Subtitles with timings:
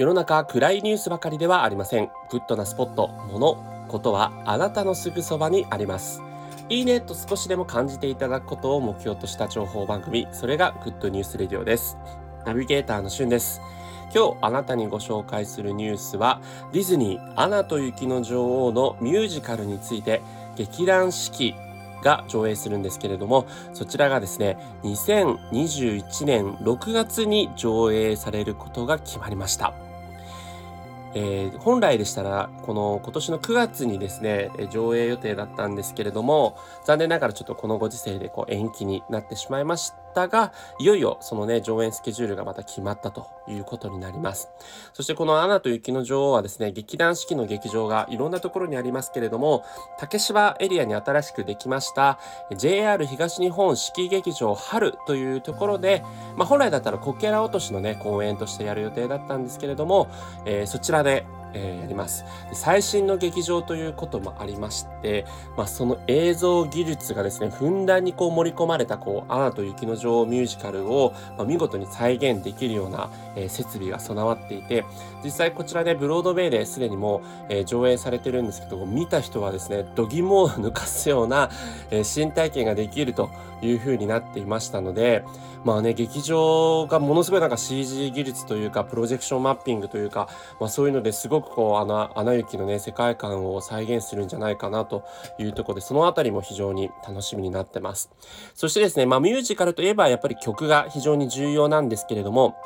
[0.00, 2.08] 世の中暗いニュースばかりではありません。
[2.30, 3.08] グッドなスポット。
[3.08, 6.22] ものことはあなたのすぐそばにあります。
[6.70, 10.26] いいねと少しでも感じていただくことを目標とした情報番組。
[10.32, 11.98] それがグッドニュースレディオです。
[12.46, 13.60] ナビゲーターのしゅんです。
[14.14, 16.40] 今日あなたにご紹介するニュースは
[16.72, 20.22] ディズニーアナと雪の女王のミュージカルについて
[20.56, 21.54] 劇団四季
[22.02, 29.74] が上映するんですけれどもそちらがですね2021年6月に上映されることが決まりました。
[31.14, 44.48] えー、本来でしたらこの今年の9月にですね上映予定だったんですけれども残念ながらちょっとこのご時世でこう延期になってしまいましたがいよいよそのね上演スケジュールがまた決まったということになります。
[44.92, 49.64] そしてこの「アナと雪の女王」はですね劇団四季の劇場がいろんなところにありますけれども
[49.98, 52.18] 竹芝エリアに新しくできました
[52.56, 56.02] JR 東日本四季劇場春というところで、
[56.36, 60.08] まあ、本来だったらこけら落としのね公演としてやる予定だったんですけれども、
[60.44, 62.24] えー、そちらでえー、やります。
[62.52, 65.26] 最新の劇場ということもありまして、
[65.56, 74.84] まあ、その映像技術がですねふんだんにこう盛り込まれたこう「アナと雪の女王」ミュージカルを、まあ、見事に再現できるような、えー、設備が備わっていて
[75.24, 81.50] 実際こちらでブロードウェイですでにもう、えー、上映されてるんですけど見た人はですね度肝を抜かすような、
[81.90, 83.30] え新体験ができると
[83.62, 85.24] いう風になっていましたので
[85.64, 95.02] まあね劇場がものすごいなんか CG 技術というかプロジェクションマッピングというか、まあ、そういうのですごくこう「アナアナ雪」のね世界観を再現するんじゃないかなと
[95.38, 98.10] いうところでその辺りも非常に楽しみになってます。
[98.54, 102.56] そしてですねまあミュージカルといえばやっぱり曲が非常に重要なんですけれども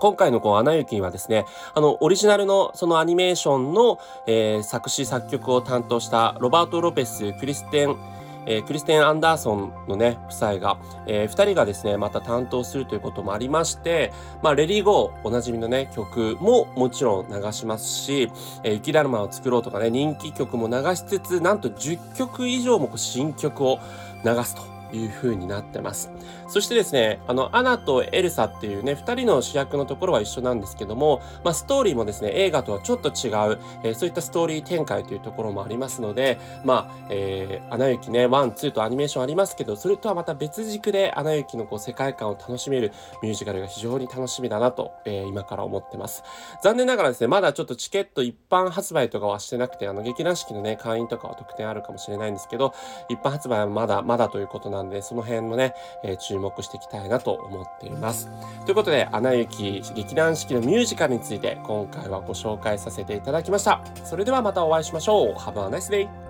[0.00, 1.44] 今回のこう、アナ雪はですね、
[1.74, 7.96] あの、オリジナルのそのアニメーションの、えー、作詞作曲を担当したロバート・ロペス、クリステン、
[8.46, 18.30] えー、クリステン・アンダーソンのね、夫妻が、えー、2人がですね、また担当するということもありまして、まあ、レディーゴー、おなじみのね、曲ももちろん流しますし、
[18.64, 23.78] えー、雪だるまを作ろうとかね、人気曲も流しつつ、なんと10曲以上も新曲を
[24.24, 24.79] 流すと。
[24.92, 26.10] いう風になってます。
[26.48, 46.22] そしてですね、あの、アナとエルサっていうね、二人の主役のところは一緒なんですけども、まあ、ストーリーもですね、映画とはちょっと違う、えー、そういったストーリー展開というところもありますので、まあ、えー、アナ雪ね、 one、two とアニメーションありますけど、それとはまた別軸でアナ雪のこう世界観を楽しめるミュージカルが非常に楽しみだなと、えー、今から思ってます。
[46.62, 52.74] 残念ながらですね、まだちょっとチケット一般発売とかはしてなくて、あの、劇団四季のね、会員とかは特典あるかもしれないんですけど、
[53.08, 58.28] 一般発売はまだまだということなんで、んでその辺もね、えー、注目していきたいなと思っています。
[58.64, 63.80] ということで、アナ雪劇団四季のミュージカルについて今回はご紹介させていただきました。
[64.04, 65.34] それではまたお会いしましょう。
[65.34, 66.29] Have a nice day!